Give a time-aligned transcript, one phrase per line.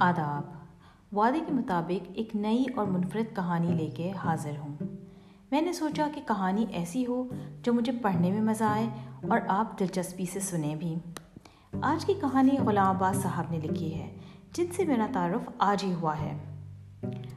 [0.00, 0.58] آداب۔
[1.16, 4.76] وعدے کے مطابق ایک نئی اور منفرد کہانی لے کے حاضر ہوں۔
[5.50, 7.28] میں نے سوچا کہ کہانی ایسی ہو
[7.62, 8.86] جو مجھے پڑھنے میں مزہ آئے
[9.30, 10.94] اور آپ دلچسپی سے سنیں بھی۔
[11.82, 14.16] آج کی کہانی غلام عباس صاحب نے لکھی ہے،
[14.52, 16.38] جن سے میرا تعارف آج ہی ہوا ہے۔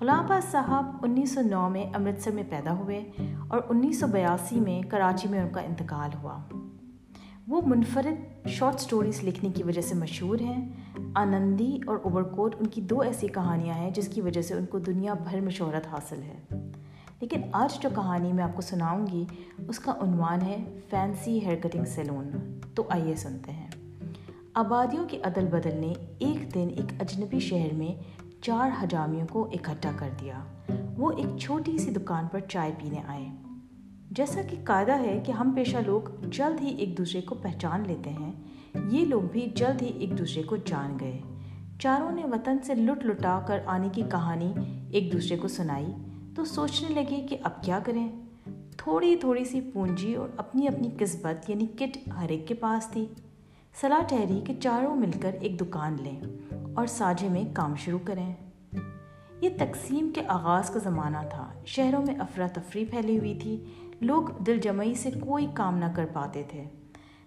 [0.00, 3.10] غلام عباس صاحب انیس سو نو میں امرتسر میں پیدا ہوئے
[3.48, 6.38] اور انیس سو بیاسی میں کراچی میں ان کا انتقال ہوا۔
[7.48, 10.68] وہ منفرد شارٹ سٹوریز لکھنے کی وجہ سے مشہور ہیں
[11.14, 14.66] آنندی اور اوور کوٹ ان کی دو ایسی کہانیاں ہیں جس کی وجہ سے ان
[14.66, 16.68] کو دنیا بھر میں شہرت حاصل ہے۔
[17.20, 19.24] لیکن آج جو کہانی میں آپ کو سناؤں گی،
[19.68, 22.30] اس کا عنوان ہے فینسی ہیئر کٹنگ سیلون۔
[22.74, 23.70] تو آئیے سنتے ہیں۔
[24.54, 28.02] آبادیوں کے عدل بدل نے ایک دن ایک اجنبی شہر میں
[28.42, 30.38] چار حجامیوں کو اکٹھا کر دیا۔
[30.98, 33.26] وہ ایک چھوٹی سی دکان پر چائے پینے آئے۔
[34.10, 38.10] جیسا کہ قاعدہ ہے کہ ہم پیشہ لوگ جلد ہی ایک دوسرے کو پہچان لیتے
[38.10, 38.32] ہیں۔
[38.74, 41.20] یہ لوگ بھی جلد ہی ایک دوسرے کو جان گئے۔
[41.78, 44.52] چاروں نے وطن سے لٹ لٹا کر آنے کی کہانی
[44.90, 45.86] ایک دوسرے کو سنائی
[46.36, 48.08] تو سوچنے لگے کہ اب کیا کریں۔
[48.76, 53.06] تھوڑی تھوڑی سی پونجی اور اپنی اپنی قسمت یعنی کٹ ہر ایک کے پاس تھی۔
[53.80, 56.20] صلاح ٹھہری کہ چاروں مل کر ایک دکان لیں
[56.74, 58.34] اور ساجھے میں کام شروع کریں۔
[59.40, 63.64] یہ تقسیم کے آغاز کا زمانہ تھا۔ شہروں میں افراتفری پھیلی ہوئی تھی۔
[64.00, 66.64] لوگ دل جمعی سے کوئی کام نہ کر پاتے تھے۔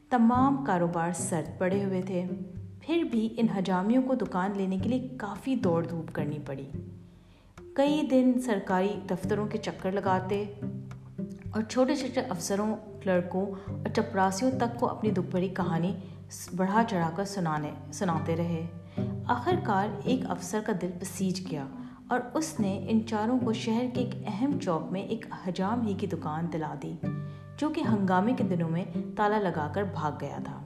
[0.10, 2.26] تمام کاروبار سرد پڑے ہوئے تھے۔
[2.82, 6.70] پھر بھی ان حجامیوں کو دکان لینے کے لیے کافی دوڑ دھوپ کرنی پڑی۔
[7.74, 10.46] کئی دن سرکاری دفتروں کے چکر لگاتے
[11.52, 15.96] اور چھوٹے چھوٹے افسروں، کلرکوں اور چپراسیوں تک کو اپنی دوپہری کہانی
[16.56, 18.66] بڑھا چڑھا کر سنانے، سناتے رہے۔
[19.26, 21.66] آخر کار ایک افسر کا دل بسیج گیا
[22.08, 25.94] اور اس نے ان چاروں کو شہر کے ایک اہم چوک میں ایک حجام ہی
[25.94, 26.94] کی دکان دلا دی۔
[27.58, 30.62] جو کہ ہنگامے کے دنوں میں تالا لگا کر بھاگ گیا تھا۔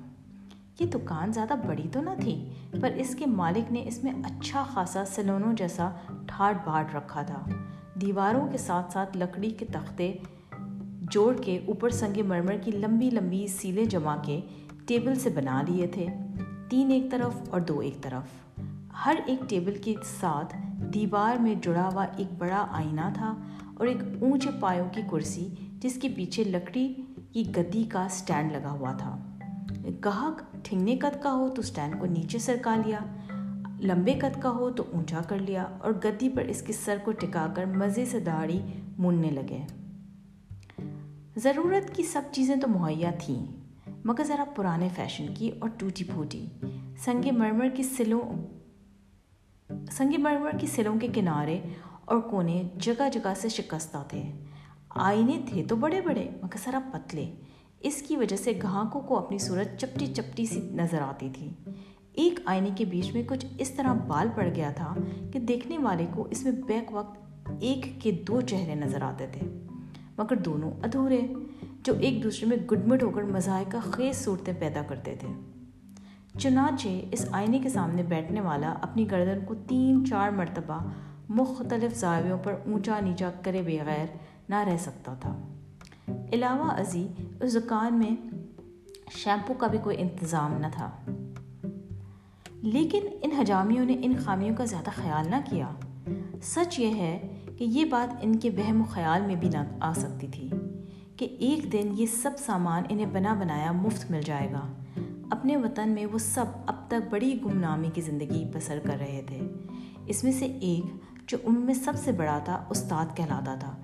[0.79, 2.49] یہ دکان زیادہ بڑی تو نہ تھی،
[2.81, 5.89] پر اس کے مالک نے اس میں اچھا خاصا سلونوں جیسا
[6.27, 7.45] ٹھاٹ باٹ رکھا تھا۔
[8.02, 10.14] دیواروں کے ساتھ ساتھ لکڑی کے تختے
[11.11, 14.41] جوڑ کے اوپر سنگ مرمر کی لمبی لمبی سیلیں جما کے
[14.87, 16.08] ٹیبل سے بنا لیے تھے۔
[16.69, 18.58] تین ایک طرف اور دو ایک طرف۔
[19.05, 20.55] ہر ایک ٹیبل کے ساتھ
[20.93, 23.35] دیوار میں جڑا ہوا ایک بڑا آئینہ تھا
[23.73, 26.93] اور ایک اونچے پایوں کی کرسی جس کے پیچھے لکڑی
[27.33, 29.37] کی گدی کا سٹینڈ لگا ہوا تھا۔
[30.05, 32.99] گاہک ٹھنگنے قد کا ہو تو سٹینڈ کو نیچے سرکا لیا،
[33.79, 37.11] لمبے قد کا ہو تو اونچا کر لیا اور گدی پر اس کے سر کو
[37.11, 38.59] ٹکا کر مزے سے داڑھی
[38.97, 39.61] موننے لگے۔
[41.35, 43.45] ضرورت کی سب چیزیں تو مہیا تھیں،
[44.05, 46.45] مگر ذرا پرانے فیشن کی اور ٹوٹی پھوٹی۔
[47.05, 48.21] سنگ مرمر کی سلوں،
[49.91, 51.59] سنگ مرمر کی سروں کے کنارے
[52.05, 54.31] اور کونے جگہ جگہ سے شکستہ تھے۔
[54.89, 57.32] آئینے تھے تو بڑے بڑے، مگر ذرا پتلے۔
[57.80, 61.52] اس کی وجہ سے گاہکوں کو اپنی صورت چپٹی چپٹی سی نظر آتی تھی۔
[62.14, 64.95] ایک آئینے کے بیچ میں کچھ اس طرح بال پڑ گیا تھا
[65.33, 67.20] کہ دیکھنے والے کو اس میں بیک وقت
[67.60, 69.66] ایک کے دو چہرے نظر آتے تھے۔
[70.17, 71.21] مگر دونوں ادھورے،
[71.83, 75.27] جو ایک دوسرے میں گڈمٹ ہو کر مذائقہ خیز صورتیں پیدا کرتے تھے۔
[76.39, 80.86] چنانچہ اس آئینے کے سامنے بیٹھنے والا اپنی گردن کو تین چار مرتبہ
[81.30, 84.06] مختلف زاویوں پر اونچا نیچا کرے بغیر
[84.49, 85.39] نہ رہ سکتا تھا۔
[86.33, 87.08] علاوہ ازی،
[87.42, 88.27] اس دکان میں
[89.11, 90.92] شیمپو کا بھی کوئی انتظام نہ تھا۔
[92.49, 95.70] لیکن ان حجامیوں نے ان خامیوں کا زیادہ خیال نہ کیا۔
[96.42, 99.93] سچ یہ ہے کہ یہ بات ان کے وہم و خیال میں بھی نہ آ
[99.93, 100.49] سکتی تھی
[101.15, 104.73] کہ ایک دن یہ سب سامان انہیں بنا بنایا مفت مل جائے گا۔
[105.30, 109.39] اپنے وطن میں وہ سب اب تک بڑی گمنامی کی زندگی بسر کر رہے تھے۔
[110.05, 110.93] اس میں سے ایک
[111.27, 113.76] جو ان میں سب سے بڑا تھا، استاد کہلاتا تھا۔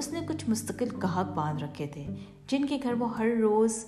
[0.00, 2.06] اس نے کچھ مستقل گاہک باندھ رکھے تھے،
[2.46, 3.84] جن کے گھر وہ ہر روز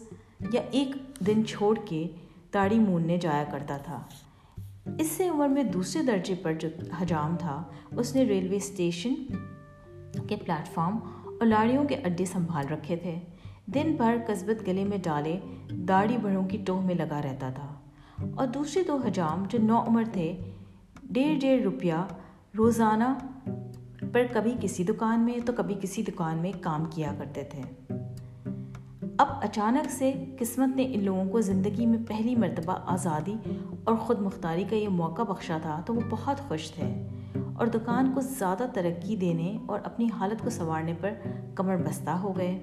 [0.52, 0.96] یا ایک
[1.26, 2.06] دن چھوڑ کے
[2.54, 4.02] داڑھی موننے جایا کرتا تھا۔
[4.98, 6.68] اس سے عمر میں دوسرے درجے پر جو
[7.00, 9.14] حجام تھا، اس نے ریلوے اسٹیشن
[10.28, 13.14] کے پلیٹ فارم اور لاڑیوں کے اڈے سنبھال رکھے تھے۔
[13.66, 15.40] دن بھر قصبت گلے میں ڈالے
[15.70, 17.74] داڑھی بڑوں کی ٹوہ میں لگا رہتا تھا۔
[18.36, 20.36] اور دوسرے دو حجام جو نو عمر تھے،
[21.02, 21.94] ڈیڑھ ڈیڑھ روپیہ
[22.58, 23.04] روزانہ
[24.12, 27.62] پر کبھی کسی دکان میں تو کبھی کسی دکان میں کام کیا کرتے تھے۔
[29.18, 33.34] اب اچانک سے قسمت نے ان لوگوں کو زندگی میں پہلی مرتبہ آزادی
[33.84, 37.08] اور خود مختاری کا یہ موقع بخشا تھا تو وہ بہت خوش تھے
[37.54, 41.10] اور دکان کو زیادہ ترقی دینے اور اپنی حالت کو سنوارنے پر
[41.54, 42.62] کمر بستہ ہو گئے۔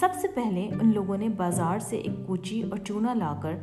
[0.00, 3.54] سب سے پہلے ان لوگوں نے بازار سے ایک کوچی اور چونا لا کر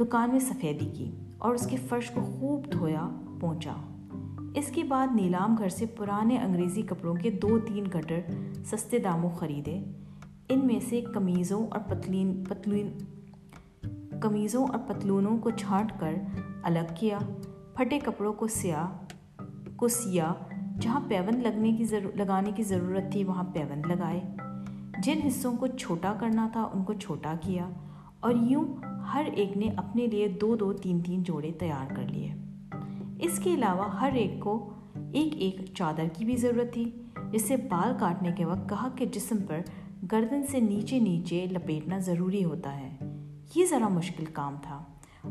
[0.00, 3.08] دکان میں سفیدی کی اور اس کے فرش کو خوب دھویا
[3.40, 3.74] پہنچا
[4.54, 8.20] اس کے بعد نیلام گھر سے پرانے انگریزی کپڑوں کے دو تین گٹر
[8.64, 9.84] سستے داموں خریدے۔
[10.48, 12.92] ان میں سے قمیضوں اور پتلین پتلین
[14.20, 16.14] قمیضوں اور پتلونوں کو چھانٹ کر
[16.62, 17.18] الگ کیا۔
[17.74, 18.86] پھٹے کپڑوں کو سیاہ
[19.76, 20.32] کو سیاہ،
[20.80, 24.20] جہاں پیون لگنے کی ضرور، لگانے کی ضرورت تھی، وہاں پیون لگائے۔
[25.02, 27.68] جن حصوں کو چھوٹا کرنا تھا، ان کو چھوٹا کیا۔
[28.20, 28.64] اور یوں
[29.14, 32.34] ہر ایک نے اپنے لیے دو دو، تین تین جوڑے تیار کر لیے۔
[33.22, 34.70] اس کے علاوہ ہر ایک کو
[35.12, 36.90] ایک ایک چادر کی بھی ضرورت تھی،
[37.32, 39.60] جسے بال کاٹنے کے وقت کہا کہ جسم پر
[40.12, 42.96] گردن سے نیچے نیچے لپیٹنا ضروری ہوتا ہے۔
[43.54, 44.84] یہ ذرا مشکل کام تھا۔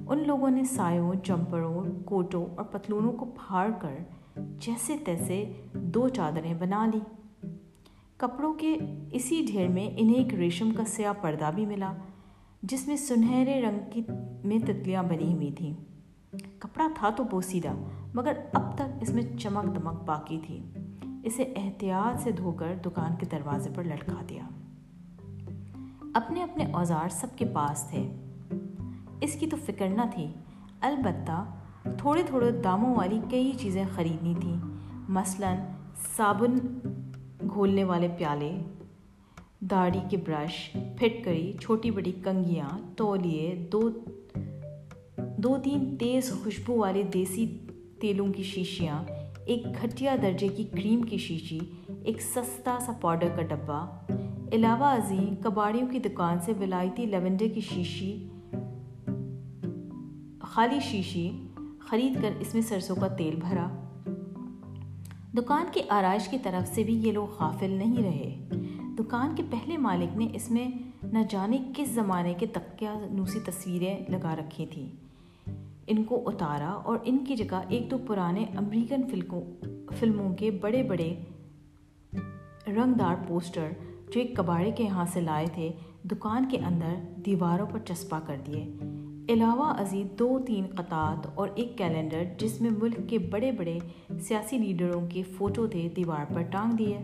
[0.08, 3.96] ان لوگوں نے سایوں، جمپروں، کوٹوں اور پتلونوں کو پھاڑ کر
[4.36, 7.00] جیسے تیسے دو چادریں بنا لی۔
[8.18, 8.78] کپڑوں کے
[9.12, 11.94] اسی ڈھیر میں انہیں ایک ریشم کا سیاہ پردہ بھی ملا،
[12.64, 14.02] جس میں سنہرے رنگ کی
[14.44, 15.74] میں تتلیاں بنی ہوئی تھیں۔
[16.60, 17.74] کپڑا تھا تو بوسیدہ
[18.14, 20.64] مگر اب تک اس میں چمک دمک باقی تھی۔
[21.24, 24.44] اسے احتیاط سے دھو کر دکان کے دروازے پر لٹکا دیا۔
[26.14, 28.12] اپنے اپنے اوزار سب کے پاس تھے۔
[29.22, 30.28] اس کی تو فکر نہ تھی۔
[30.82, 31.46] البتہ
[31.98, 34.58] تھوڑے تھوڑے داموں والی کئی چیزیں خریدنی تھیں۔
[35.10, 35.58] مثلاً
[36.18, 36.80] صابن
[37.54, 38.62] گھولنے والے پیالے،
[39.60, 43.90] داڑھی کے برش پھٹکری چھوٹی بڑی کنگیاں، تولیے دو
[45.44, 47.58] دو تین تیز خوشبو والے دیسی
[48.00, 49.04] تیلوں کی شیشیاں،
[49.46, 51.60] ایک گھٹیا درجے کی کریم کی شیشی،
[52.04, 53.98] ایک سستا سا پاؤڈر کا ڈبہ۔
[54.54, 58.28] علاوہ ازیں کباڑیوں کی دکان سے ولایتی لیونڈر کی شیشی،
[60.42, 61.32] خالی شیشی
[61.80, 63.68] خرید کر اس میں سرسوں کا تیل بھرا۔
[65.38, 68.50] دکان کی آرائش کی طرف سے بھی یہ لوگ غافل نہیں رہے۔
[69.00, 70.70] دکان کے پہلے مالک نے اس میں
[71.04, 75.09] نہ جانے کس زمانے کے تکیا نوسی تصویریں لگا رکھی تھیں۔
[75.90, 79.02] ان کو اتارا اور ان کی جگہ ایک دو پرانے امریکن
[80.00, 81.16] فلموں کے بڑے بڑے
[82.68, 83.70] رنگ دار پوسٹر
[84.14, 85.72] جو ایک کباڑے کے یہاں سے لائے تھے،
[86.04, 88.64] دکان کے اندر دیواروں پر چسپا کر دیے۔
[89.30, 93.80] علاوہ ازیں دو تین قطعات اور ایک کیلنڈر جس میں ملک کے بڑے بڑے
[94.20, 96.98] سیاسی لیڈروں کے فوٹو تھے، دیوار پر ٹانگ دیے۔